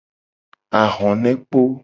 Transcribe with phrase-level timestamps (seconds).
[0.81, 1.61] Ahonekpo.